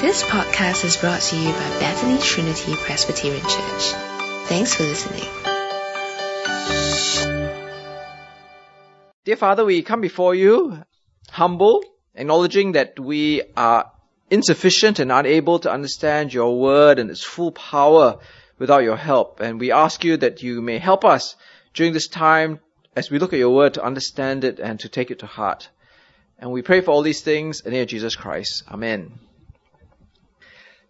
[0.00, 3.92] This podcast is brought to you by Bethany Trinity Presbyterian Church.
[4.46, 5.24] Thanks for listening.
[9.24, 10.82] Dear Father, we come before you
[11.30, 11.82] humble,
[12.14, 13.90] acknowledging that we are
[14.30, 18.18] insufficient and unable to understand your word and its full power
[18.58, 19.40] without your help.
[19.40, 21.36] And we ask you that you may help us
[21.72, 22.60] during this time
[22.94, 25.68] as we look at your word to understand it and to take it to heart.
[26.38, 28.64] And we pray for all these things in the name of Jesus Christ.
[28.70, 29.18] Amen.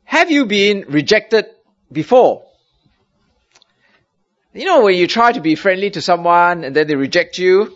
[0.05, 1.47] Have you been rejected
[1.91, 2.45] before?
[4.53, 7.75] You know, when you try to be friendly to someone and then they reject you,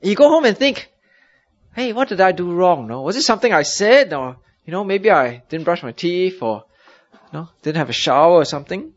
[0.00, 0.88] you go home and think,
[1.74, 2.86] hey, what did I do wrong?
[2.86, 4.12] No, was it something I said?
[4.12, 6.64] Or, you know, maybe I didn't brush my teeth or,
[7.12, 8.92] you know, didn't have a shower or something.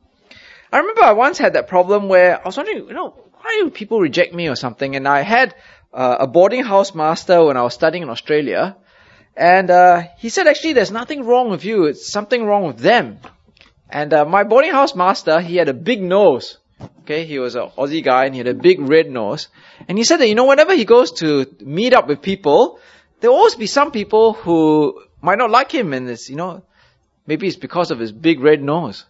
[0.71, 3.09] I remember I once had that problem where I was wondering, you know,
[3.41, 4.95] why do people reject me or something?
[4.95, 5.55] And I had
[5.93, 8.75] uh, a boarding house master when I was studying in Australia
[9.35, 11.85] and uh, he said, actually, there's nothing wrong with you.
[11.85, 13.19] It's something wrong with them.
[13.89, 16.57] And uh, my boarding house master, he had a big nose.
[17.01, 19.47] Okay, he was an Aussie guy and he had a big red nose.
[19.87, 22.79] And he said that, you know, whenever he goes to meet up with people,
[23.19, 26.63] there will always be some people who might not like him and it's, you know,
[27.25, 29.05] maybe it's because of his big red nose.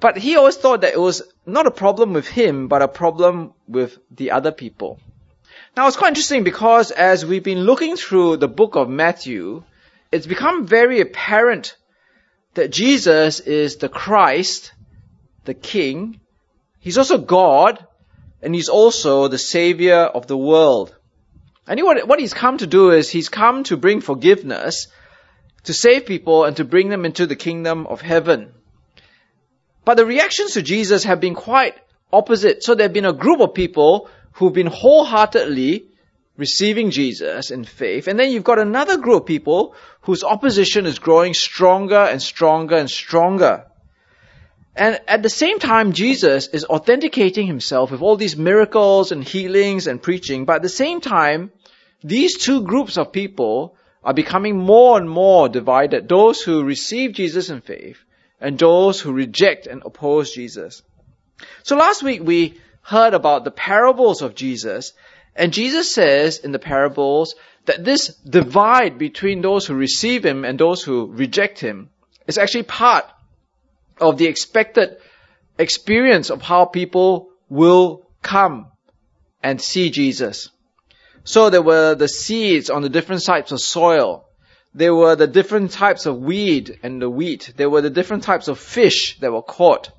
[0.00, 3.52] But he always thought that it was not a problem with him, but a problem
[3.68, 4.98] with the other people.
[5.76, 9.62] Now it's quite interesting because as we've been looking through the book of Matthew,
[10.10, 11.76] it's become very apparent
[12.54, 14.72] that Jesus is the Christ,
[15.44, 16.20] the King.
[16.80, 17.84] He's also God,
[18.42, 20.94] and He's also the Savior of the world.
[21.68, 24.88] And what, what He's come to do is He's come to bring forgiveness,
[25.64, 28.52] to save people, and to bring them into the kingdom of heaven.
[29.84, 31.76] But the reactions to Jesus have been quite
[32.12, 32.64] opposite.
[32.64, 34.10] So there have been a group of people
[34.40, 35.84] who've been wholeheartedly
[36.38, 38.08] receiving Jesus in faith.
[38.08, 42.76] And then you've got another group of people whose opposition is growing stronger and stronger
[42.76, 43.66] and stronger.
[44.74, 49.86] And at the same time, Jesus is authenticating himself with all these miracles and healings
[49.86, 50.46] and preaching.
[50.46, 51.52] But at the same time,
[52.02, 56.08] these two groups of people are becoming more and more divided.
[56.08, 57.98] Those who receive Jesus in faith
[58.40, 60.82] and those who reject and oppose Jesus.
[61.62, 62.58] So last week we
[62.90, 64.92] heard about the parables of Jesus,
[65.36, 67.36] and Jesus says in the parables
[67.66, 71.90] that this divide between those who receive him and those who reject him
[72.26, 73.04] is actually part
[74.00, 74.96] of the expected
[75.56, 78.66] experience of how people will come
[79.40, 80.50] and see Jesus.
[81.22, 84.26] So there were the seeds on the different types of soil.
[84.74, 87.52] There were the different types of weed and the wheat.
[87.56, 89.90] There were the different types of fish that were caught.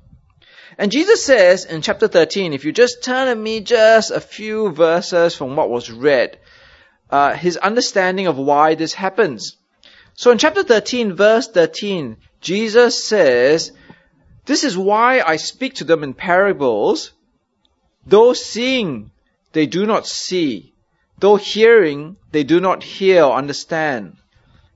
[0.78, 4.70] And Jesus says in chapter 13, if you just turn to me just a few
[4.70, 6.38] verses from what was read,
[7.10, 9.56] uh, his understanding of why this happens.
[10.14, 13.72] So in chapter 13, verse 13, Jesus says,
[14.44, 17.12] this is why I speak to them in parables.
[18.06, 19.12] Though seeing,
[19.52, 20.74] they do not see.
[21.18, 24.16] Though hearing, they do not hear or understand.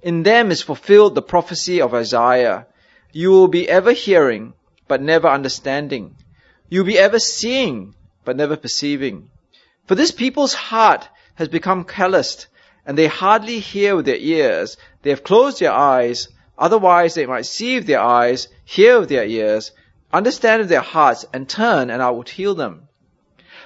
[0.03, 2.67] In them is fulfilled the prophecy of Isaiah.
[3.13, 4.53] You will be ever hearing,
[4.89, 6.17] but never understanding.
[6.69, 9.31] You'll be ever seeing, but never perceiving.
[9.87, 12.47] For this people's heart has become calloused,
[12.85, 14.77] and they hardly hear with their ears.
[15.03, 19.27] They have closed their eyes, otherwise they might see with their eyes, hear with their
[19.27, 19.73] ears,
[20.13, 22.89] understand with their hearts, and turn, and I would heal them.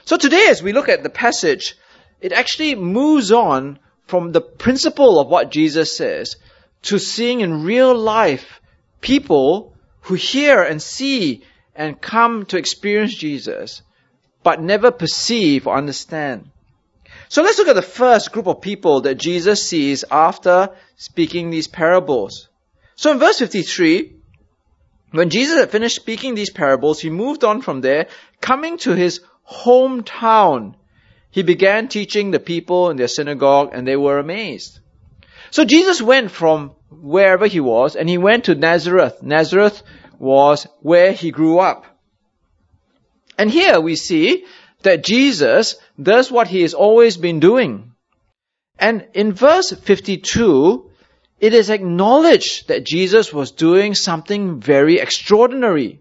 [0.04, 1.76] So today, as we look at the passage,
[2.20, 6.37] it actually moves on from the principle of what Jesus says
[6.82, 8.60] to seeing in real life
[9.00, 9.75] people
[10.10, 13.82] who hear and see and come to experience Jesus,
[14.43, 16.50] but never perceive or understand.
[17.28, 21.69] So let's look at the first group of people that Jesus sees after speaking these
[21.69, 22.49] parables.
[22.97, 24.16] So in verse 53,
[25.12, 28.09] when Jesus had finished speaking these parables, he moved on from there,
[28.41, 30.75] coming to his hometown.
[31.31, 34.81] He began teaching the people in their synagogue and they were amazed.
[35.53, 39.23] So Jesus went from wherever he was and he went to Nazareth.
[39.23, 39.84] Nazareth
[40.20, 41.87] was where he grew up.
[43.38, 44.44] And here we see
[44.82, 47.93] that Jesus does what he has always been doing.
[48.78, 50.90] And in verse 52,
[51.40, 56.00] it is acknowledged that Jesus was doing something very extraordinary.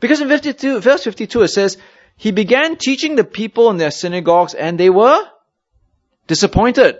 [0.00, 1.76] Because in 52, verse 52 it says,
[2.16, 5.22] he began teaching the people in their synagogues and they were
[6.26, 6.96] disappointed.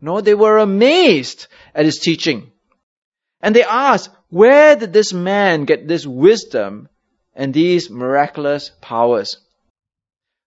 [0.00, 1.46] No, they were amazed
[1.76, 2.50] at his teaching.
[3.40, 6.88] And they asked, where did this man get this wisdom
[7.34, 9.36] and these miraculous powers?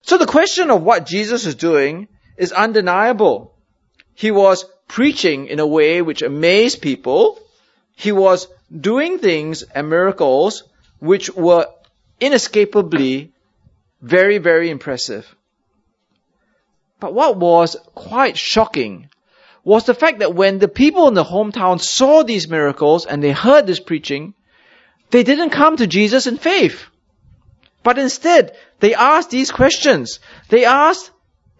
[0.01, 3.53] So the question of what Jesus is doing is undeniable.
[4.15, 7.39] He was preaching in a way which amazed people,
[7.95, 10.63] he was doing things and miracles
[10.97, 11.67] which were
[12.19, 13.33] inescapably
[14.01, 15.35] very, very impressive.
[16.99, 19.11] But what was quite shocking
[19.65, 23.31] was the fact that when the people in the hometown saw these miracles and they
[23.31, 24.35] heard this preaching,
[25.09, 26.85] they didn't come to Jesus in faith.
[27.83, 30.19] But instead, they asked these questions.
[30.49, 31.11] They asked,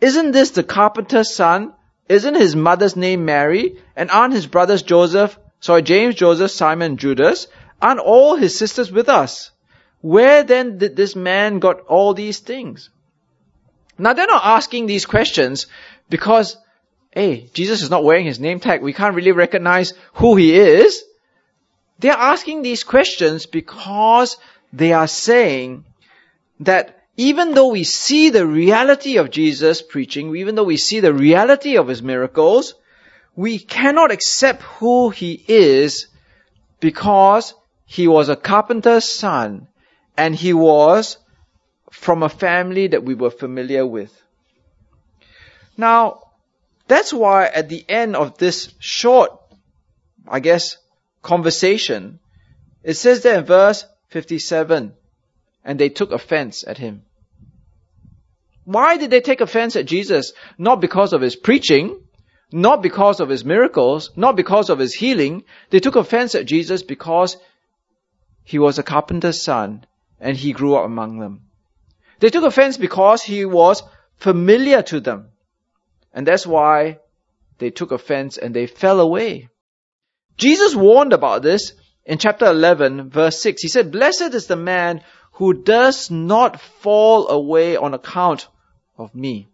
[0.01, 1.73] isn't this the carpenter's son?
[2.07, 3.77] Isn't his mother's name Mary?
[3.95, 7.47] And aren't his brothers Joseph, sorry, James, Joseph, Simon, Judas?
[7.81, 9.51] Aren't all his sisters with us?
[10.01, 12.91] Where then did this man got all these things?
[13.97, 15.65] Now they're not asking these questions
[16.09, 16.57] because,
[17.15, 18.81] hey, Jesus is not wearing his name tag.
[18.81, 21.03] We can't really recognize who he is.
[21.99, 24.37] They're asking these questions because
[24.73, 25.85] they are saying
[26.59, 31.13] that even though we see the reality of Jesus preaching, even though we see the
[31.13, 32.75] reality of his miracles,
[33.33, 36.07] we cannot accept who he is
[36.81, 37.53] because
[37.85, 39.69] he was a carpenter's son
[40.17, 41.17] and he was
[41.91, 44.13] from a family that we were familiar with.
[45.77, 46.24] Now,
[46.87, 49.31] that's why at the end of this short,
[50.27, 50.77] I guess,
[51.21, 52.19] conversation,
[52.83, 54.93] it says there in verse 57,
[55.63, 57.03] and they took offense at him.
[58.63, 60.33] Why did they take offense at Jesus?
[60.57, 61.99] Not because of his preaching,
[62.51, 65.43] not because of his miracles, not because of his healing.
[65.69, 67.37] They took offense at Jesus because
[68.43, 69.85] he was a carpenter's son
[70.19, 71.41] and he grew up among them.
[72.19, 73.83] They took offense because he was
[74.17, 75.29] familiar to them.
[76.15, 76.99] And that's why
[77.59, 79.49] they took offense and they fell away.
[80.37, 81.73] Jesus warned about this
[82.05, 83.61] in chapter 11 verse 6.
[83.61, 85.01] He said, Blessed is the man
[85.33, 88.47] who does not fall away on account
[88.97, 89.49] of me.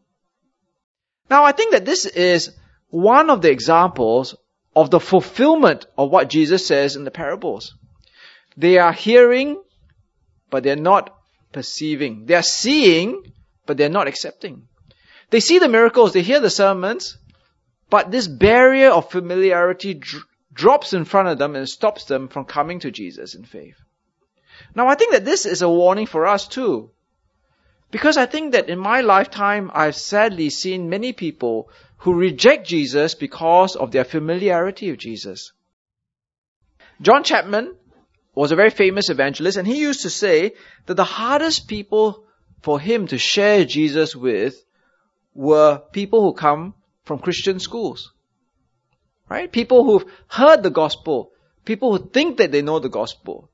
[1.29, 2.51] Now I think that this is
[2.89, 4.35] one of the examples
[4.75, 7.75] of the fulfillment of what Jesus says in the parables.
[8.55, 9.61] They are hearing,
[10.51, 11.15] but they're not
[11.51, 12.25] perceiving.
[12.25, 13.33] They are seeing,
[13.65, 14.67] but they're not accepting.
[15.31, 17.17] They see the miracles, they hear the sermons,
[17.89, 22.45] but this barrier of familiarity dr- drops in front of them and stops them from
[22.45, 23.77] coming to Jesus in faith.
[24.75, 26.91] Now I think that this is a warning for us too.
[27.91, 33.15] Because I think that in my lifetime, I've sadly seen many people who reject Jesus
[33.15, 35.53] because of their familiarity with Jesus.
[37.01, 37.75] John Chapman
[38.35, 40.55] was a very famous evangelist and he used to say
[40.87, 42.25] that the hardest people
[42.61, 44.61] for him to share Jesus with
[45.33, 46.73] were people who come
[47.03, 48.13] from Christian schools.
[49.29, 49.51] Right?
[49.51, 51.31] People who've heard the gospel.
[51.65, 53.49] People who think that they know the gospel.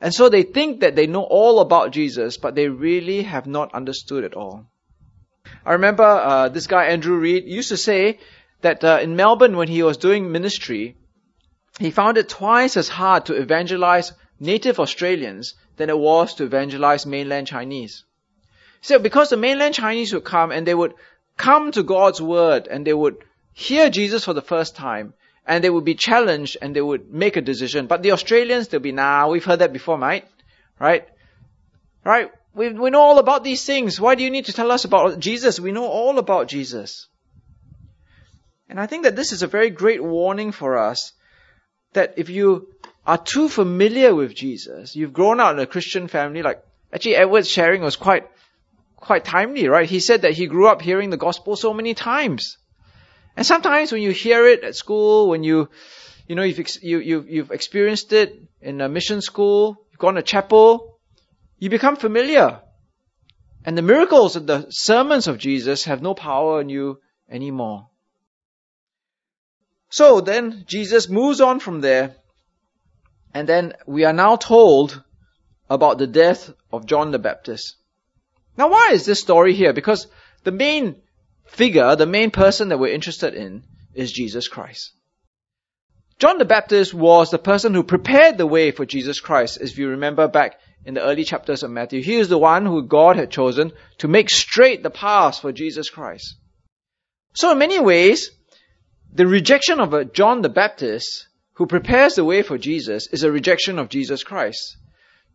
[0.00, 3.74] And so they think that they know all about Jesus, but they really have not
[3.74, 4.66] understood it all.
[5.64, 8.18] I remember uh, this guy Andrew Reed used to say
[8.60, 10.96] that uh, in Melbourne when he was doing ministry,
[11.78, 17.06] he found it twice as hard to evangelize native Australians than it was to evangelize
[17.06, 18.04] mainland Chinese.
[18.80, 20.94] So because the mainland Chinese would come and they would
[21.36, 23.16] come to God's word and they would
[23.52, 25.14] hear Jesus for the first time
[25.46, 27.86] and they would be challenged and they would make a decision.
[27.86, 30.24] But the Australians, they'll be, nah, we've heard that before, mate.
[30.78, 31.06] Right?
[32.04, 32.30] Right?
[32.54, 34.00] We, we know all about these things.
[34.00, 35.60] Why do you need to tell us about Jesus?
[35.60, 37.08] We know all about Jesus.
[38.68, 41.12] And I think that this is a very great warning for us
[41.92, 42.68] that if you
[43.06, 46.62] are too familiar with Jesus, you've grown up in a Christian family, like,
[46.92, 48.28] actually Edward's sharing was quite,
[49.06, 49.88] quite timely, right?
[49.88, 52.58] He said that he grew up hearing the gospel so many times.
[53.36, 55.68] And sometimes when you hear it at school, when you,
[56.26, 60.14] you know, you've, ex- you, you, you've experienced it in a mission school, you've gone
[60.14, 60.98] to chapel,
[61.58, 62.60] you become familiar.
[63.64, 67.88] And the miracles and the sermons of Jesus have no power on you anymore.
[69.88, 72.16] So then Jesus moves on from there,
[73.32, 75.02] and then we are now told
[75.68, 77.76] about the death of John the Baptist.
[78.56, 79.72] Now why is this story here?
[79.72, 80.06] Because
[80.44, 80.96] the main
[81.46, 84.92] figure, the main person that we're interested in, is Jesus Christ.
[86.18, 89.88] John the Baptist was the person who prepared the way for Jesus Christ, if you
[89.88, 92.02] remember back in the early chapters of Matthew.
[92.02, 95.90] He is the one who God had chosen to make straight the path for Jesus
[95.90, 96.36] Christ.
[97.34, 98.30] So in many ways,
[99.12, 103.78] the rejection of John the Baptist, who prepares the way for Jesus, is a rejection
[103.78, 104.76] of Jesus Christ.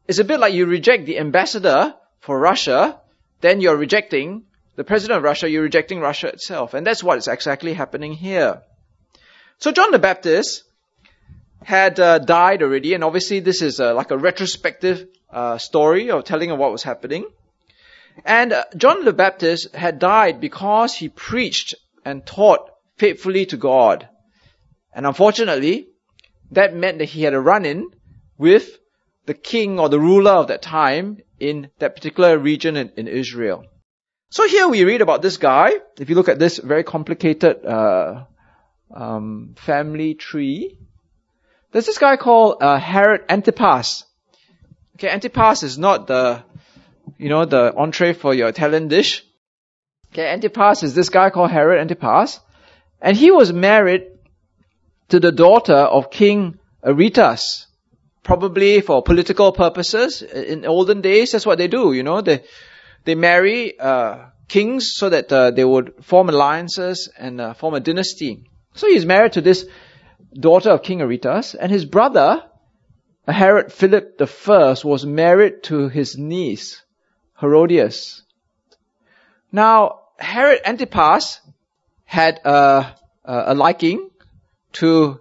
[0.07, 3.00] It's a bit like you reject the ambassador for Russia,
[3.41, 4.45] then you're rejecting
[4.75, 6.73] the president of Russia, you're rejecting Russia itself.
[6.73, 8.61] And that's what is exactly happening here.
[9.57, 10.63] So John the Baptist
[11.63, 16.23] had uh, died already, and obviously this is uh, like a retrospective uh, story of
[16.23, 17.25] telling of what was happening.
[18.25, 24.07] And uh, John the Baptist had died because he preached and taught faithfully to God.
[24.93, 25.87] And unfortunately,
[26.51, 27.89] that meant that he had a run-in
[28.37, 28.77] with
[29.31, 33.63] the king or the ruler of that time in that particular region in, in Israel.
[34.29, 35.71] So here we read about this guy.
[35.97, 38.25] If you look at this very complicated uh,
[38.93, 40.77] um, family tree,
[41.71, 44.03] there's this guy called uh, Herod Antipas.
[44.95, 46.43] Okay, Antipas is not the,
[47.17, 49.23] you know, the entree for your Italian dish.
[50.11, 52.41] Okay, Antipas is this guy called Herod Antipas,
[53.01, 54.07] and he was married
[55.07, 57.67] to the daughter of King Aretas,
[58.23, 60.21] probably for political purposes.
[60.21, 61.93] In olden days, that's what they do.
[61.93, 62.43] You know, they
[63.03, 67.79] they marry uh, kings so that uh, they would form alliances and uh, form a
[67.79, 68.43] dynasty.
[68.73, 69.65] So he's married to this
[70.33, 72.43] daughter of King Aretas, and his brother,
[73.27, 76.81] Herod Philip I, was married to his niece,
[77.39, 78.23] Herodias.
[79.51, 81.41] Now, Herod Antipas
[82.05, 84.09] had a, a liking
[84.73, 85.19] to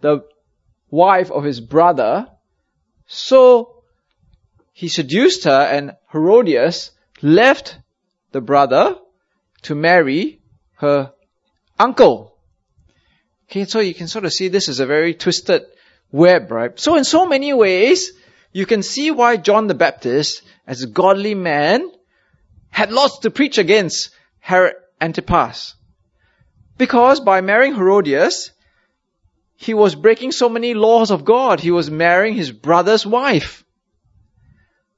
[0.00, 0.24] the
[0.90, 2.28] wife of his brother,
[3.12, 3.82] so
[4.72, 7.76] he seduced her and Herodias left
[8.32, 8.96] the brother
[9.62, 10.40] to marry
[10.76, 11.12] her
[11.78, 12.34] uncle.
[13.50, 15.62] Okay, so you can sort of see this is a very twisted
[16.10, 16.80] web, right?
[16.80, 18.12] So in so many ways,
[18.50, 21.90] you can see why John the Baptist, as a godly man,
[22.70, 24.08] had lots to preach against
[24.40, 25.74] Herod Antipas.
[26.78, 28.52] Because by marrying Herodias,
[29.62, 31.60] he was breaking so many laws of God.
[31.60, 33.64] He was marrying his brother's wife.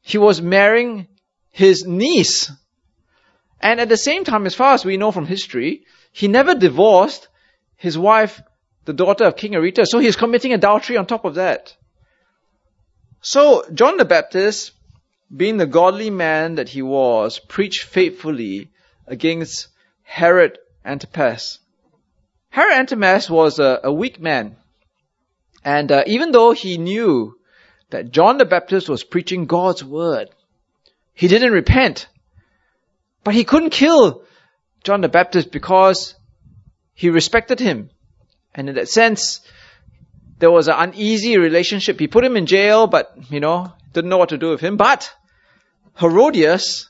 [0.00, 1.06] He was marrying
[1.50, 2.50] his niece.
[3.61, 7.28] And at the same time, as far as we know from history, he never divorced
[7.76, 8.40] his wife,
[8.87, 9.90] the daughter of King Aretas.
[9.90, 11.76] So he's committing adultery on top of that.
[13.21, 14.73] So John the Baptist,
[15.35, 18.71] being the godly man that he was, preached faithfully
[19.06, 19.68] against
[20.04, 21.59] Herod Antipas.
[22.55, 24.55] Herod Antipas was a, a weak man.
[25.65, 27.37] And uh, even though he knew
[27.91, 30.31] that John the Baptist was preaching God's word,
[31.15, 32.07] he didn't repent.
[33.25, 34.23] But he couldn't kill
[34.85, 36.15] John the Baptist because
[36.95, 37.91] he respected him.
[38.55, 39.41] And in that sense,
[40.39, 41.99] there was an uneasy relationship.
[41.99, 44.77] He put him in jail, but, you know, didn't know what to do with him.
[44.77, 45.13] But
[45.99, 46.89] Herodias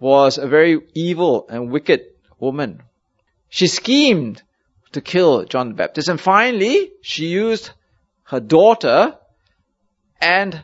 [0.00, 2.06] was a very evil and wicked
[2.40, 2.82] woman.
[3.50, 4.42] She schemed
[4.92, 6.08] to kill John the Baptist.
[6.08, 7.70] And finally, she used
[8.24, 9.16] her daughter
[10.20, 10.62] and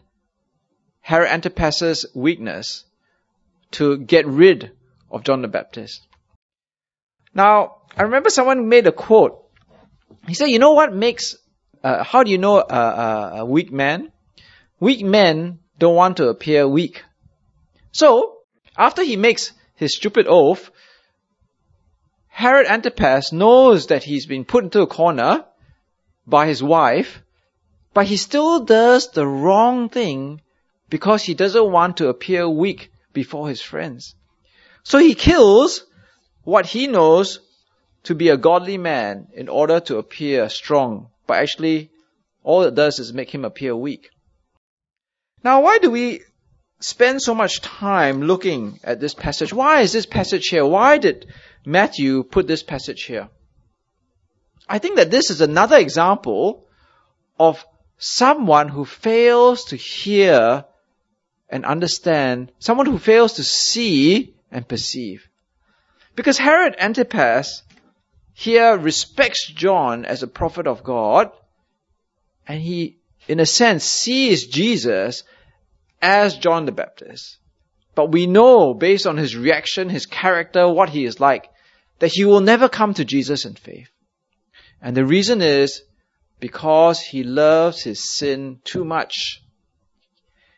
[1.00, 2.84] Herod Antipas's weakness
[3.72, 4.72] to get rid
[5.10, 6.06] of John the Baptist.
[7.34, 9.44] Now, I remember someone made a quote.
[10.26, 11.36] He said, you know what makes,
[11.82, 14.12] uh, how do you know a, a, a weak man?
[14.80, 17.02] Weak men don't want to appear weak.
[17.92, 18.38] So,
[18.76, 20.70] after he makes his stupid oath,
[22.34, 25.44] Herod Antipas knows that he's been put into a corner
[26.26, 27.22] by his wife,
[27.94, 30.40] but he still does the wrong thing
[30.90, 34.16] because he doesn't want to appear weak before his friends.
[34.82, 35.84] So he kills
[36.42, 37.38] what he knows
[38.02, 41.92] to be a godly man in order to appear strong, but actually
[42.42, 44.10] all it does is make him appear weak.
[45.44, 46.22] Now why do we
[46.80, 49.52] spend so much time looking at this passage?
[49.52, 50.66] Why is this passage here?
[50.66, 51.26] Why did
[51.64, 53.28] Matthew put this passage here.
[54.68, 56.66] I think that this is another example
[57.38, 57.64] of
[57.98, 60.64] someone who fails to hear
[61.48, 65.28] and understand, someone who fails to see and perceive.
[66.16, 67.62] Because Herod Antipas
[68.32, 71.30] here respects John as a prophet of God,
[72.46, 75.22] and he, in a sense, sees Jesus
[76.02, 77.38] as John the Baptist.
[77.94, 81.48] But we know, based on his reaction, his character, what he is like,
[82.04, 83.88] that he will never come to Jesus in faith.
[84.82, 85.80] And the reason is
[86.38, 89.42] because he loves his sin too much.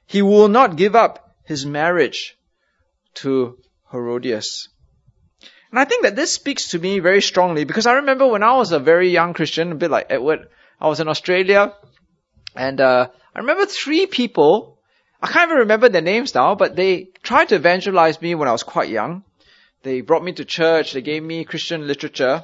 [0.07, 2.37] He will not give up his marriage
[3.23, 3.59] to
[3.93, 4.71] Herodias.
[5.71, 8.57] And I think that this speaks to me very strongly because I remember when I
[8.57, 10.49] was a very young Christian, a bit like Edward,
[10.81, 11.75] I was in Australia
[12.57, 14.81] and uh, I remember three people,
[15.23, 18.53] I can't even remember their names now, but they tried to evangelize me when I
[18.53, 19.23] was quite young.
[19.87, 20.93] They brought me to church.
[20.93, 22.43] They gave me Christian literature.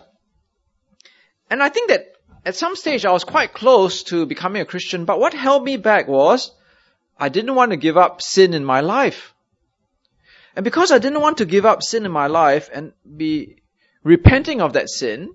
[1.51, 2.15] And I think that
[2.47, 5.77] at some stage I was quite close to becoming a Christian, but what held me
[5.77, 6.53] back was
[7.19, 9.35] I didn't want to give up sin in my life.
[10.55, 13.57] And because I didn't want to give up sin in my life and be
[14.05, 15.35] repenting of that sin,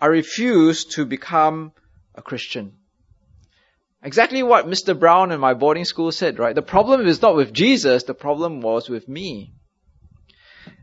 [0.00, 1.72] I refused to become
[2.14, 2.72] a Christian.
[4.02, 4.98] Exactly what Mr.
[4.98, 6.54] Brown in my boarding school said, right?
[6.54, 9.52] The problem is not with Jesus, the problem was with me.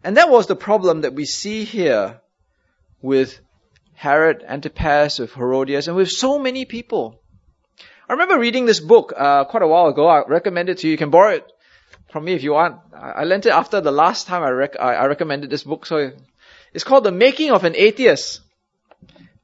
[0.04, 2.20] And that was the problem that we see here
[3.02, 3.40] with
[3.94, 7.22] Herod Antipas, with Herodias, and with so many people.
[8.10, 10.08] I remember reading this book uh, quite a while ago.
[10.08, 10.92] I recommend it to you.
[10.92, 11.50] You can borrow it
[12.12, 12.80] from me if you want.
[12.94, 15.86] I, I lent it after the last time I, rec- I, I recommended this book.
[15.86, 16.12] So
[16.74, 18.42] it's called The Making of an Atheist.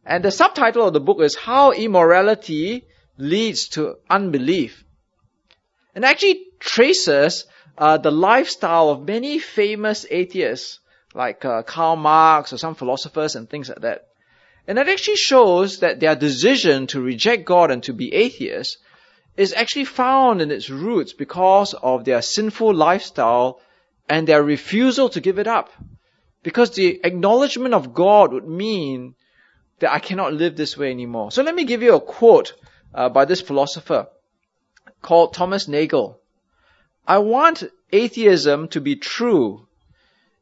[0.05, 2.85] And the subtitle of the book is How Immorality
[3.17, 4.83] Leads to Unbelief.
[5.95, 7.45] And actually traces
[7.79, 10.79] uh, the lifestyle of many famous atheists,
[11.13, 14.09] like uh, Karl Marx or some philosophers and things like that.
[14.67, 18.77] And that actually shows that their decision to reject God and to be atheists
[19.37, 23.61] is actually found in its roots because of their sinful lifestyle
[24.09, 25.69] and their refusal to give it up.
[26.43, 29.15] Because the acknowledgement of God would mean
[29.79, 31.31] that I cannot live this way anymore.
[31.31, 32.53] So let me give you a quote
[32.93, 34.07] uh, by this philosopher
[35.01, 36.19] called Thomas Nagel.
[37.09, 39.65] I want atheism to be true.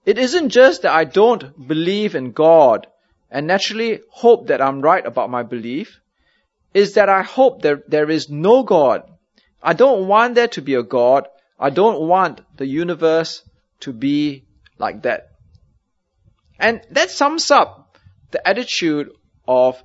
[0.05, 2.87] It isn't just that I don't believe in God
[3.31, 6.01] and naturally hope that I'm right about my belief.
[6.73, 9.09] Is that I hope that there is no God.
[9.63, 11.29] I don't want there to be a God.
[11.57, 13.43] I don't want the universe
[13.79, 14.43] to be
[14.77, 15.31] like that.
[16.59, 17.97] And that sums up
[18.31, 19.11] the attitude
[19.47, 19.81] of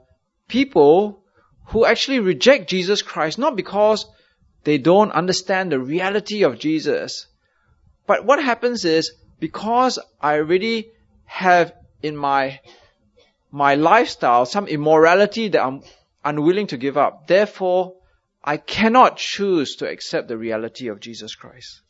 [0.49, 1.23] people
[1.67, 4.05] who actually reject Jesus Christ, not because
[4.65, 7.27] they don't understand the reality of Jesus.
[8.07, 10.91] But what happens is, because I already
[11.25, 12.61] have in my,
[13.51, 15.83] my lifestyle some immorality that I'm
[16.25, 17.95] unwilling to give up, therefore,
[18.45, 21.81] I cannot choose to accept the reality of Jesus Christ.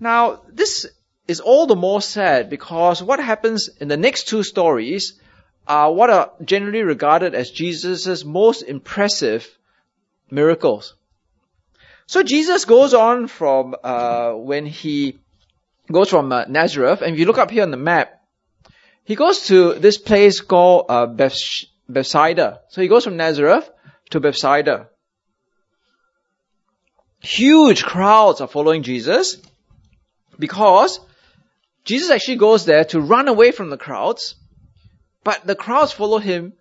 [0.00, 0.86] Now, this
[1.26, 5.18] is all the more sad because what happens in the next two stories
[5.66, 9.48] are what are generally regarded as Jesus' most impressive
[10.30, 10.94] miracles.
[12.06, 15.18] So Jesus goes on from uh, when he
[15.90, 18.20] goes from uh, Nazareth, and if you look up here on the map,
[19.04, 22.60] he goes to this place called uh, Beth- Bethsaida.
[22.68, 23.70] So he goes from Nazareth
[24.10, 24.88] to Bethsaida.
[27.20, 29.38] Huge crowds are following Jesus
[30.38, 31.00] because
[31.84, 34.36] Jesus actually goes there to run away from the crowds,
[35.22, 36.54] but the crowds follow him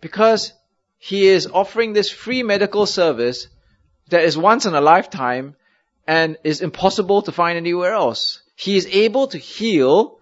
[0.00, 0.52] because
[0.98, 3.48] he is offering this free medical service
[4.10, 5.54] that is once in a lifetime
[6.06, 8.42] and is impossible to find anywhere else.
[8.56, 10.18] He is able to heal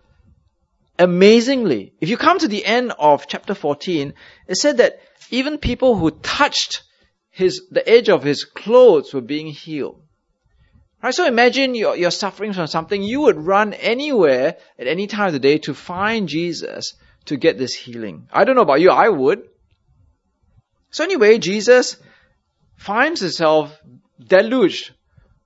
[0.99, 1.95] amazingly.
[2.01, 4.13] If you come to the end of chapter 14,
[4.49, 6.83] it said that even people who touched
[7.31, 10.03] his, the edge of his clothes were being healed.
[11.03, 15.29] Right, so imagine you're, you're suffering from something, you would run anywhere at any time
[15.29, 16.95] of the day to find Jesus
[17.27, 18.29] to get this healing.
[18.33, 19.47] I don't know about you, I would.
[20.97, 21.99] So anyway, Jesus
[22.77, 23.79] finds himself
[24.19, 24.93] deluged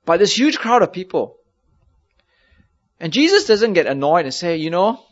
[0.05, 1.39] by this huge crowd of people.
[3.01, 5.03] And Jesus doesn't get annoyed and say, you know,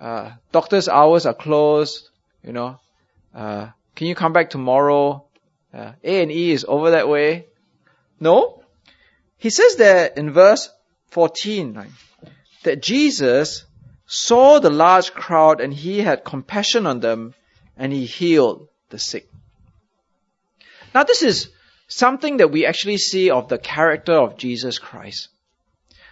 [0.00, 2.08] uh, doctor's hours are closed,
[2.44, 2.78] you know,
[3.34, 5.24] uh, can you come back tomorrow?
[5.74, 7.46] Uh, A and E is over that way.
[8.20, 8.62] No.
[9.38, 10.70] He says there in verse
[11.08, 11.90] 14 right,
[12.62, 13.64] that Jesus
[14.06, 17.34] saw the large crowd and he had compassion on them
[17.76, 19.31] and he healed the sick.
[20.94, 21.48] Now this is
[21.88, 25.28] something that we actually see of the character of Jesus Christ.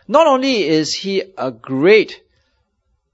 [0.08, 2.22] Not only is he a great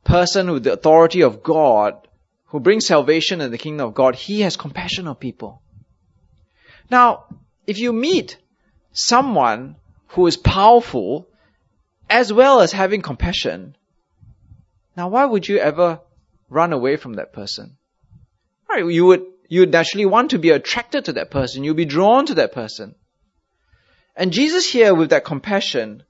[0.05, 2.09] person with the authority of God
[2.47, 5.61] who brings salvation in the kingdom of God, he has compassion on people.
[6.91, 7.25] Now,
[7.67, 8.39] if you meet
[8.93, 9.77] someone
[10.09, 11.29] who is powerful
[12.09, 13.77] as well as having compassion,
[14.97, 16.01] now why would you ever
[16.49, 17.77] run away from that person?
[18.69, 21.65] Right, you would you would naturally want to be attracted to that person.
[21.65, 22.95] You'll be drawn to that person.
[24.17, 26.03] And Jesus here with that compassion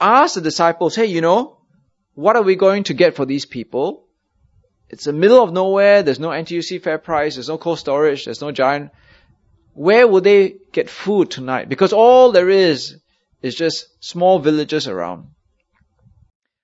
[0.00, 1.58] asked the disciples, hey, you know,
[2.14, 4.06] what are we going to get for these people?
[4.88, 6.02] It's the middle of nowhere.
[6.02, 7.34] There's no NTUC FairPrice.
[7.34, 8.24] There's no cold storage.
[8.24, 8.90] There's no giant.
[9.72, 11.68] Where will they get food tonight?
[11.68, 12.96] Because all there is
[13.42, 15.28] is just small villages around.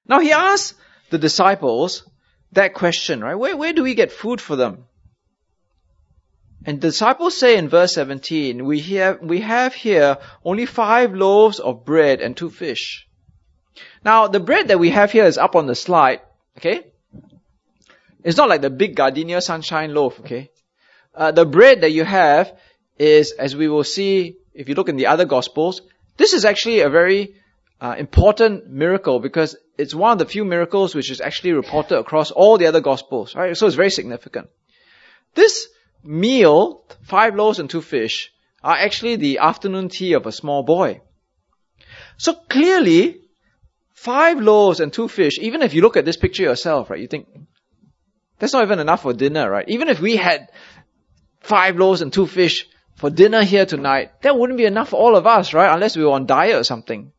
[0.07, 0.75] Now he asked
[1.11, 2.09] the disciples
[2.53, 3.35] that question, right?
[3.35, 4.85] Where, where do we get food for them?
[6.65, 11.59] And the disciples say in verse 17, we have, we have here only five loaves
[11.59, 13.09] of bread and two fish.
[14.05, 16.21] Now, the bread that we have here is up on the slide,
[16.59, 16.85] okay?
[18.23, 20.51] It's not like the big Gardenia Sunshine loaf, okay?
[21.15, 22.53] Uh, the bread that you have
[22.99, 25.81] is, as we will see if you look in the other Gospels,
[26.19, 27.37] this is actually a very
[27.81, 32.31] uh, important miracle because it's one of the few miracles which is actually reported across
[32.31, 33.57] all the other Gospels, right?
[33.57, 34.51] So it's very significant.
[35.35, 35.69] This
[36.03, 38.33] meal, five loaves and two fish,
[38.63, 41.01] are actually the afternoon tea of a small boy.
[42.17, 43.21] So clearly,
[43.95, 47.07] five loaves and two fish, even if you look at this picture yourself, right, you
[47.07, 47.29] think,
[48.39, 49.69] that's not even enough for dinner, right?
[49.69, 50.51] Even if we had
[51.41, 52.67] five loaves and two fish,
[53.01, 55.73] for dinner here tonight, that wouldn't be enough for all of us, right?
[55.73, 57.13] Unless we were on diet or something.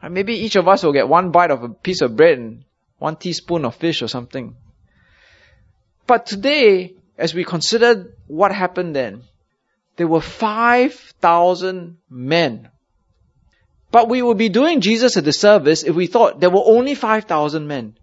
[0.00, 0.12] Right?
[0.12, 2.64] Maybe each of us will get one bite of a piece of bread and
[2.98, 4.54] one teaspoon of fish or something.
[6.06, 9.22] But today, as we consider what happened then,
[9.96, 12.70] there were 5,000 men.
[13.90, 17.66] But we would be doing Jesus a disservice if we thought there were only 5,000
[17.66, 17.98] men.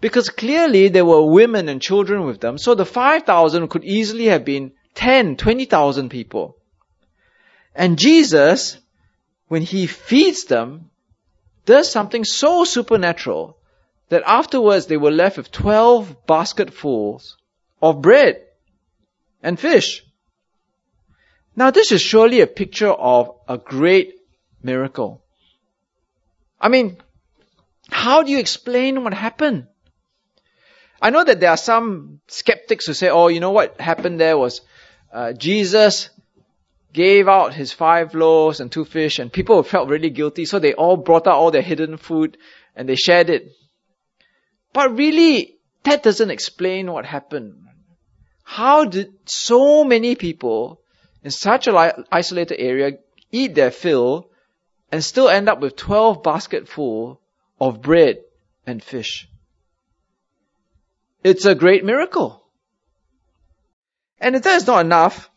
[0.00, 4.44] Because clearly there were women and children with them, so the 5,000 could easily have
[4.44, 6.56] been 10, 20,000 people.
[7.72, 8.78] And Jesus,
[9.46, 10.90] when he feeds them,
[11.66, 13.58] does something so supernatural
[14.08, 17.36] that afterwards they were left with 12 basketfuls
[17.80, 18.42] of bread
[19.46, 20.04] and fish.
[21.54, 24.14] Now this is surely a picture of a great
[24.60, 25.22] miracle.
[26.60, 26.96] I mean,
[27.88, 29.68] how do you explain what happened?
[31.00, 34.36] I know that there are some skeptics who say, oh, you know what happened there
[34.36, 34.62] was
[35.12, 36.10] uh, Jesus
[36.92, 40.74] gave out his five loaves and two fish and people felt really guilty so they
[40.74, 42.36] all brought out all their hidden food
[42.74, 43.52] and they shared it.
[44.72, 47.65] But really, that doesn't explain what happened.
[48.46, 50.80] How did so many people
[51.24, 52.98] in such an isolated area
[53.32, 54.30] eat their fill
[54.90, 57.20] and still end up with 12 basketful
[57.60, 58.18] of bread
[58.64, 59.28] and fish?
[61.24, 62.40] It's a great miracle.
[64.20, 65.28] And if that is not enough,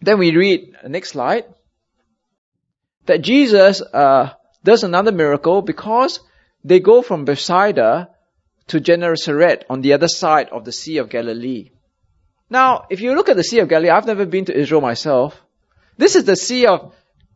[0.00, 1.44] then we read the next slide
[3.06, 4.32] that Jesus uh,
[4.64, 6.18] does another miracle because
[6.64, 8.10] they go from Bethsaida
[8.66, 11.70] to Gennesaret on the other side of the Sea of Galilee.
[12.50, 15.40] Now, if you look at the Sea of Galilee, I've never been to Israel myself.
[15.96, 16.94] This is the Sea of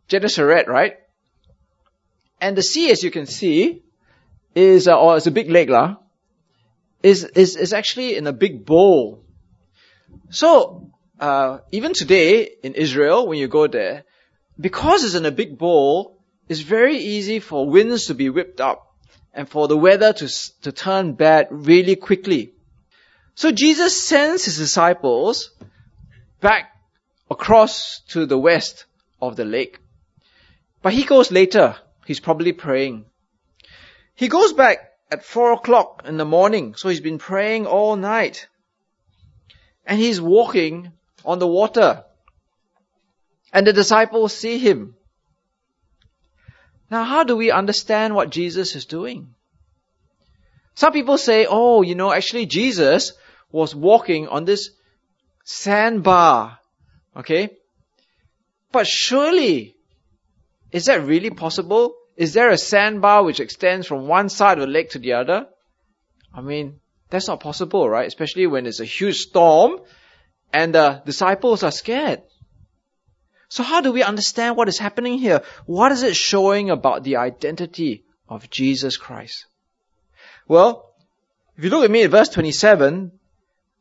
[0.09, 0.97] Gennesaret, right?
[2.41, 3.83] And the sea, as you can see,
[4.55, 5.97] is, uh, or it's a big lake, lah
[7.03, 9.25] is, is, is actually in a big bowl.
[10.31, 14.05] So, uh, even today in Israel, when you go there,
[14.59, 18.95] because it's in a big bowl, it's very easy for winds to be whipped up
[19.35, 20.29] and for the weather to,
[20.63, 22.52] to turn bad really quickly.
[23.35, 25.51] So Jesus sends his disciples
[26.41, 26.71] back
[27.31, 28.85] across to the west
[29.21, 29.79] of the lake.
[30.83, 31.77] But he goes later.
[32.07, 33.07] He's probably praying.
[34.15, 34.79] He goes back
[35.11, 36.75] at four o'clock in the morning.
[36.75, 38.49] So he's been praying all night.
[39.87, 40.93] And he's walking
[41.25, 42.05] on the water.
[43.53, 44.95] And the disciples see him.
[46.91, 49.35] Now, how do we understand what Jesus is doing?
[50.75, 53.13] Some people say, oh, you know, actually Jesus
[53.53, 54.71] was walking on this
[55.45, 56.59] sandbar.
[57.17, 57.51] Okay?
[58.73, 59.77] But surely,
[60.71, 61.95] is that really possible?
[62.17, 65.47] Is there a sandbar which extends from one side of the lake to the other?
[66.35, 68.07] I mean, that's not possible, right?
[68.07, 69.81] Especially when it's a huge storm
[70.53, 72.23] and the disciples are scared.
[73.49, 75.43] So how do we understand what is happening here?
[75.67, 79.45] What is it showing about the identity of Jesus Christ?
[80.49, 80.95] Well,
[81.59, 83.13] if you look at me at verse 27,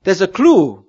[0.04, 0.86] there's a clue.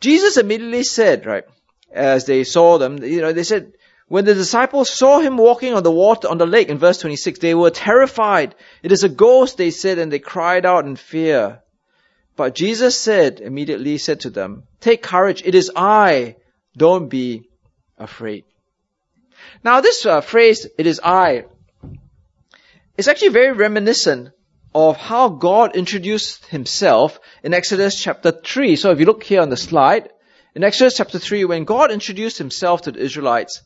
[0.00, 1.44] Jesus immediately said, right,
[1.90, 3.72] as they saw them, you know, they said,
[4.06, 7.38] when the disciples saw him walking on the water, on the lake in verse 26,
[7.38, 8.54] they were terrified.
[8.82, 11.62] It is a ghost, they said, and they cried out in fear.
[12.36, 16.36] But Jesus said, immediately said to them, take courage, it is I,
[16.76, 17.48] don't be
[17.96, 18.44] afraid.
[19.62, 21.44] Now this uh, phrase, it is I,
[22.96, 24.30] is actually very reminiscent
[24.74, 28.76] of how God introduced himself in Exodus chapter 3.
[28.76, 30.10] So if you look here on the slide,
[30.54, 33.62] in Exodus chapter 3, when God introduced himself to the Israelites,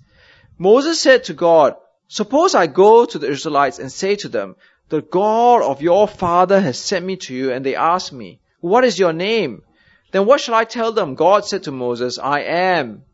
[0.58, 1.76] Moses said to God,
[2.08, 4.56] Suppose I go to the Israelites and say to them,
[4.88, 8.84] The God of your father has sent me to you, and they ask me, What
[8.84, 9.62] is your name?
[10.12, 11.14] Then what shall I tell them?
[11.14, 13.04] God said to Moses, I am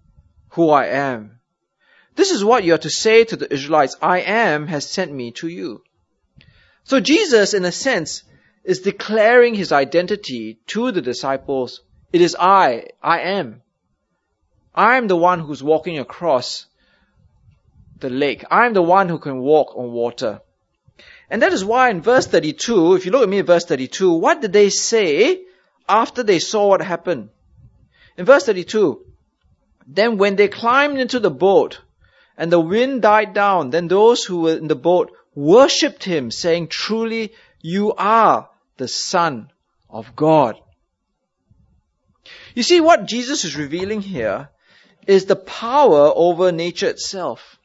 [0.50, 1.40] who I am.
[2.14, 5.32] This is what you are to say to the Israelites, I am has sent me
[5.32, 5.82] to you.
[6.84, 8.22] So Jesus, in a sense,
[8.62, 11.80] is declaring his identity to the disciples.
[12.12, 13.62] It is I, I am.
[14.74, 16.66] I am the one who's walking across
[18.00, 18.44] the lake.
[18.50, 20.40] I'm the one who can walk on water.
[21.30, 24.12] And that is why in verse 32, if you look at me in verse 32,
[24.12, 25.42] what did they say
[25.88, 27.30] after they saw what happened?
[28.16, 29.04] In verse 32,
[29.86, 31.80] then when they climbed into the boat
[32.36, 36.68] and the wind died down, then those who were in the boat worshipped him saying,
[36.68, 39.50] truly you are the son
[39.88, 40.60] of God.
[42.54, 44.48] You see, what Jesus is revealing here
[45.06, 47.58] is the power over nature itself.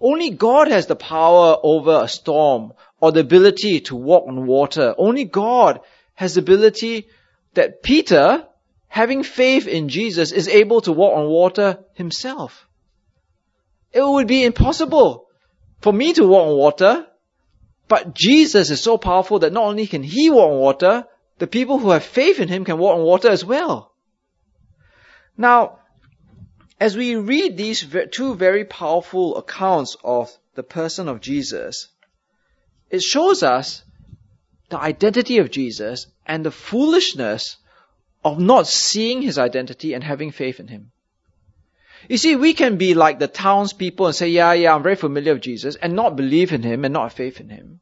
[0.00, 4.94] Only God has the power over a storm or the ability to walk on water.
[4.98, 5.80] Only God
[6.14, 7.08] has the ability
[7.54, 8.46] that Peter
[8.94, 12.68] having faith in Jesus, is able to walk on water himself.
[13.90, 15.23] It would be impossible
[15.84, 17.06] for me to walk on water,
[17.88, 21.78] but Jesus is so powerful that not only can he walk on water, the people
[21.78, 23.92] who have faith in him can walk on water as well.
[25.36, 25.80] Now,
[26.80, 31.88] as we read these two very powerful accounts of the person of Jesus,
[32.88, 33.82] it shows us
[34.70, 37.58] the identity of Jesus and the foolishness
[38.24, 40.92] of not seeing his identity and having faith in him.
[42.08, 45.34] You see, we can be like the townspeople and say, yeah, yeah, I'm very familiar
[45.34, 47.80] with Jesus and not believe in him and not have faith in him.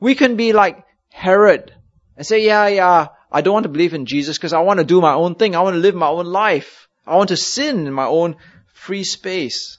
[0.00, 1.72] We can be like Herod
[2.16, 4.84] and say, yeah, yeah, I don't want to believe in Jesus because I want to
[4.84, 5.54] do my own thing.
[5.54, 6.88] I want to live my own life.
[7.06, 8.36] I want to sin in my own
[8.72, 9.78] free space.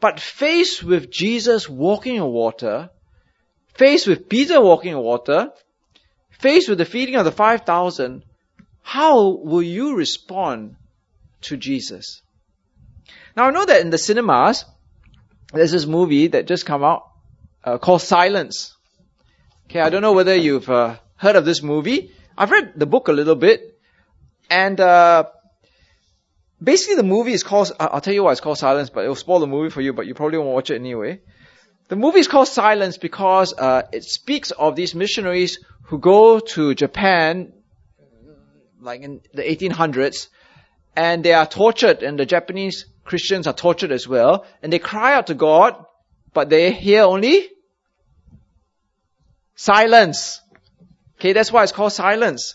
[0.00, 2.90] But faced with Jesus walking on water,
[3.74, 5.50] faced with Peter walking on water,
[6.30, 8.24] faced with the feeding of the 5,000,
[8.82, 10.76] how will you respond
[11.42, 12.22] to Jesus?
[13.36, 14.64] Now I know that in the cinemas,
[15.52, 17.08] there's this movie that just come out
[17.64, 18.74] uh, called Silence.
[19.66, 22.12] Okay, I don't know whether you've uh, heard of this movie.
[22.36, 23.78] I've read the book a little bit,
[24.50, 25.24] and uh,
[26.62, 27.72] basically the movie is called.
[27.78, 29.92] I'll tell you why it's called Silence, but it'll spoil the movie for you.
[29.92, 31.20] But you probably won't watch it anyway.
[31.88, 36.74] The movie is called Silence because uh, it speaks of these missionaries who go to
[36.74, 37.52] Japan,
[38.80, 40.28] like in the 1800s,
[40.94, 45.14] and they are tortured, and the Japanese Christians are tortured as well, and they cry
[45.14, 45.84] out to God,
[46.34, 47.48] but they hear only
[49.56, 50.40] silence.
[51.16, 52.54] Okay, that's why it's called silence.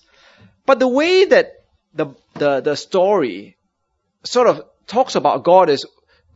[0.67, 1.53] But the way that
[1.95, 3.57] the, the, the story
[4.23, 5.87] sort of talks about God is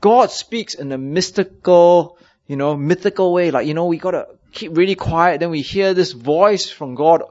[0.02, 3.52] God speaks in a mystical, you know, mythical way.
[3.52, 7.22] Like, you know, we gotta keep really quiet, then we hear this voice from God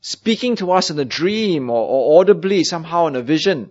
[0.00, 3.70] speaking to us in a dream or, or audibly somehow in a vision.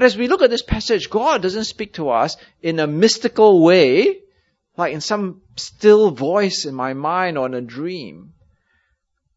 [0.00, 3.62] But as we look at this passage, God doesn't speak to us in a mystical
[3.62, 4.20] way,
[4.74, 8.32] like in some still voice in my mind or in a dream.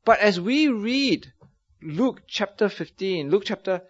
[0.05, 1.33] But as we read
[1.81, 3.81] Luke chapter 15, Luke chapter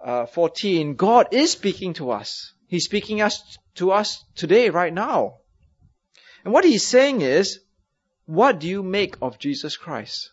[0.00, 2.52] uh, 14, God is speaking to us.
[2.68, 5.38] He's speaking us to us today, right now.
[6.44, 7.58] And what he's saying is,
[8.26, 10.30] what do you make of Jesus Christ?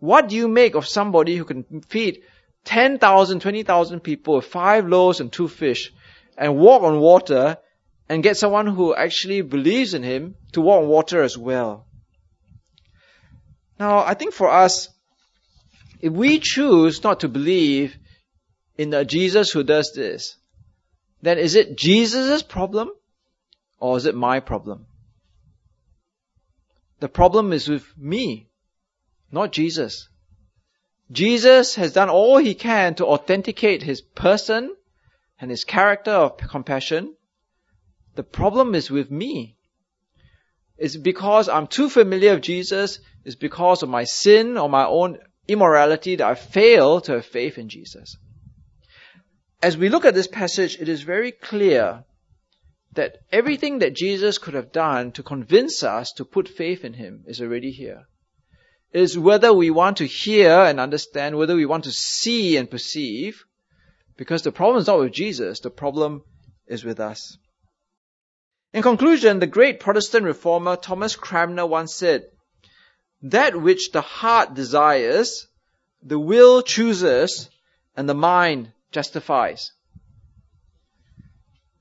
[0.00, 2.24] What do you make of somebody who can feed
[2.68, 5.90] 10,000, 20,000 people with five loaves and two fish
[6.36, 7.56] and walk on water
[8.10, 11.86] and get someone who actually believes in him to walk on water as well.
[13.80, 14.90] Now, I think for us,
[16.02, 17.96] if we choose not to believe
[18.76, 20.36] in a Jesus who does this,
[21.22, 22.90] then is it Jesus' problem
[23.80, 24.84] or is it my problem?
[27.00, 28.50] The problem is with me,
[29.32, 30.10] not Jesus.
[31.10, 34.74] Jesus has done all he can to authenticate his person
[35.40, 37.14] and his character of compassion.
[38.14, 39.56] The problem is with me.
[40.76, 43.00] It's because I'm too familiar with Jesus.
[43.24, 47.56] It's because of my sin or my own immorality that I fail to have faith
[47.56, 48.16] in Jesus.
[49.62, 52.04] As we look at this passage, it is very clear
[52.92, 57.24] that everything that Jesus could have done to convince us to put faith in him
[57.26, 58.06] is already here
[58.92, 63.44] is whether we want to hear and understand, whether we want to see and perceive,
[64.16, 66.22] because the problem is not with Jesus, the problem
[66.66, 67.36] is with us.
[68.72, 72.24] In conclusion, the great Protestant reformer Thomas Cranmer once said,
[73.22, 75.46] that which the heart desires,
[76.02, 77.50] the will chooses,
[77.96, 79.72] and the mind justifies.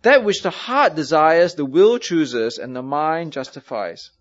[0.02, 4.12] That which the heart desires, the will chooses, and the mind justifies.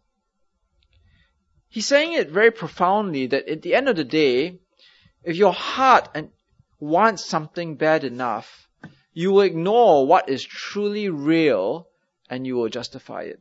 [1.77, 4.61] He's saying it very profoundly that at the end of the day,
[5.23, 6.09] if your heart
[6.81, 8.67] wants something bad enough,
[9.13, 11.87] you will ignore what is truly real
[12.31, 13.41] and you will justify it.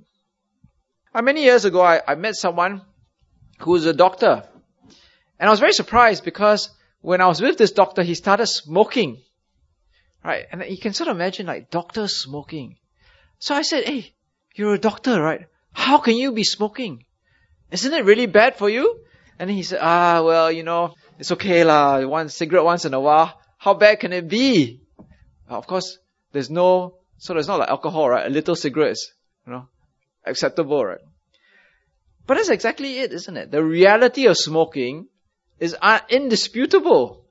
[1.13, 2.82] Uh, many years ago, I, I met someone
[3.60, 4.43] who was a doctor.
[5.39, 6.69] And I was very surprised because
[7.00, 9.21] when I was with this doctor, he started smoking.
[10.26, 10.45] Right?
[10.52, 12.76] And you can sort of imagine like doctors smoking.
[13.39, 14.13] So I said, hey,
[14.56, 15.45] you're a doctor, right?
[15.71, 17.05] How can you be smoking?
[17.71, 18.99] Isn't it really bad for you?
[19.39, 22.99] And he said, ah, well, you know, it's okay lah, one cigarette once in a
[22.99, 23.39] while.
[23.58, 24.82] How bad can it be?
[25.49, 25.97] Well, of course,
[26.32, 28.25] there's no, so it's not like alcohol, right?
[28.25, 29.12] A little cigarette is,
[29.45, 29.67] you know,
[30.25, 30.99] acceptable, right?
[32.28, 33.51] But that's exactly it, isn't it?
[33.51, 35.08] The reality of smoking
[35.60, 35.75] is
[36.10, 37.25] indisputable.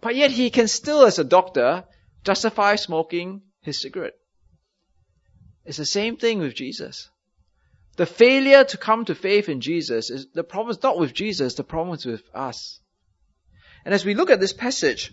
[0.00, 1.84] But yet he can still, as a doctor,
[2.24, 4.14] justify smoking his cigarette.
[5.64, 7.10] It's the same thing with Jesus.
[7.98, 11.54] The failure to come to faith in Jesus is the problem is not with Jesus,
[11.54, 12.78] the problem is with us.
[13.84, 15.12] And as we look at this passage,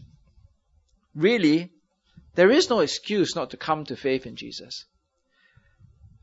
[1.15, 1.71] really,
[2.35, 4.85] there is no excuse not to come to faith in Jesus.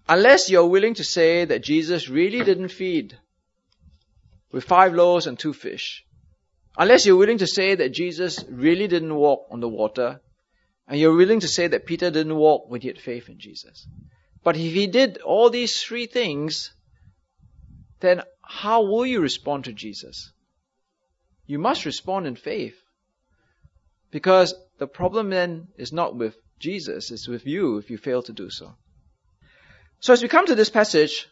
[0.09, 3.18] Unless you're willing to say that Jesus really didn't feed
[4.53, 6.05] with five loaves and two fish.
[6.79, 10.20] Unless you're willing to say that Jesus really didn't walk on the water,
[10.87, 13.88] and you're willing to say that Peter didn't walk when he had faith in Jesus.
[14.45, 16.73] But if he did all these three things,
[18.01, 20.33] then how will you respond to Jesus?
[21.47, 22.77] You must respond in faith.
[24.11, 28.33] Because the problem then is not with Jesus, it's with you if you fail to
[28.33, 28.75] do so.
[30.01, 31.29] So as we come to this passage,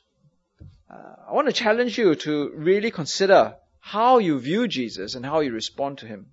[0.90, 5.40] uh, I want to challenge you to really consider how you view Jesus and how
[5.40, 6.26] you respond to him.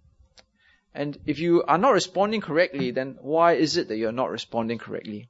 [0.94, 4.78] And if you are not responding correctly, then why is it that you're not responding
[4.78, 5.30] correctly?